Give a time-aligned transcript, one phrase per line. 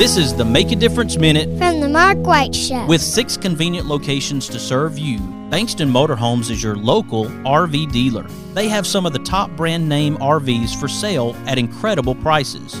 [0.00, 2.86] This is the Make a Difference Minute from the Mark White Show.
[2.86, 5.18] with six convenient locations to serve you.
[5.50, 8.22] Bankston Motorhomes is your local RV dealer.
[8.54, 12.80] They have some of the top brand name RVs for sale at incredible prices.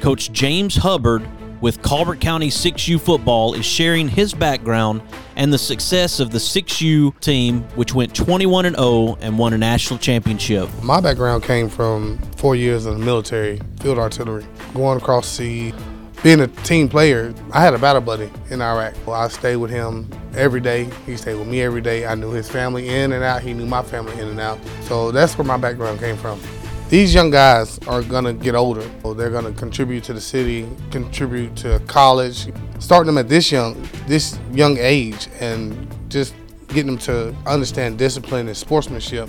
[0.00, 1.26] Coach James Hubbard
[1.60, 5.02] with Colbert County 6U football is sharing his background
[5.34, 9.58] and the success of the 6U team, which went 21 and 0 and won a
[9.58, 10.68] national championship.
[10.82, 15.74] My background came from four years in the military, field artillery, going across the sea.
[16.22, 18.94] Being a team player, I had a battle buddy in Iraq.
[19.06, 20.90] Well, I stayed with him every day.
[21.06, 22.06] He stayed with me every day.
[22.06, 23.40] I knew his family in and out.
[23.40, 24.58] He knew my family in and out.
[24.82, 26.40] So that's where my background came from.
[26.88, 28.80] These young guys are gonna get older.
[29.14, 32.48] They're gonna contribute to the city, contribute to college.
[32.78, 36.34] Starting them at this young, this young age, and just
[36.68, 39.28] getting them to understand discipline and sportsmanship,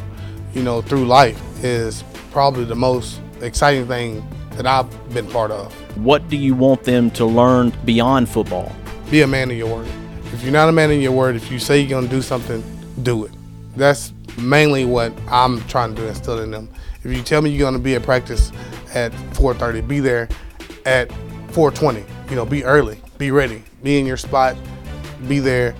[0.54, 5.74] you know, through life is probably the most exciting thing that I've been part of.
[5.98, 8.74] What do you want them to learn beyond football?
[9.12, 9.88] Be a man of your word.
[10.32, 12.64] If you're not a man of your word, if you say you're gonna do something,
[13.04, 13.32] do it.
[13.76, 16.70] That's mainly what I'm trying to do instill in them.
[17.04, 18.52] If you tell me you're gonna be at practice
[18.94, 20.28] at 4:30, be there
[20.86, 21.10] at
[21.52, 22.04] 4:20.
[22.30, 24.56] You know, be early, be ready, be in your spot,
[25.28, 25.74] be there.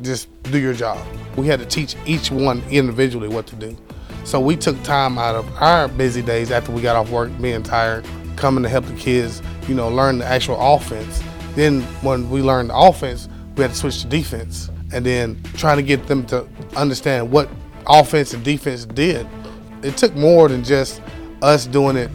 [0.00, 0.98] Just do your job.
[1.36, 3.76] We had to teach each one individually what to do.
[4.24, 7.62] So we took time out of our busy days after we got off work, being
[7.62, 8.04] tired,
[8.36, 11.22] coming to help the kids, you know, learn the actual offense.
[11.54, 14.70] Then when we learned the offense, we had to switch to defense.
[14.92, 17.48] And then trying to get them to understand what
[17.92, 19.26] offense and defense did.
[19.82, 21.02] It took more than just
[21.42, 22.10] us doing it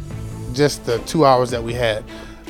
[0.54, 2.04] just the two hours that we had.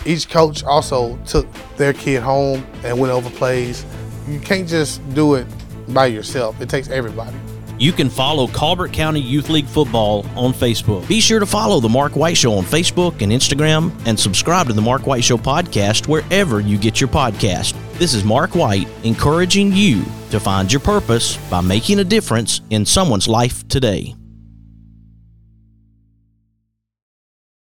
[0.05, 1.45] Each coach also took
[1.75, 3.85] their kid home and went over plays.
[4.27, 5.47] You can't just do it
[5.89, 6.61] by yourself.
[6.61, 7.35] It takes everybody.
[7.79, 11.07] You can follow Colbert County Youth League Football on Facebook.
[11.07, 14.73] Be sure to follow The Mark White Show on Facebook and Instagram and subscribe to
[14.73, 17.75] The Mark White Show podcast wherever you get your podcast.
[17.99, 22.83] This is Mark White encouraging you to find your purpose by making a difference in
[22.83, 24.15] someone's life today.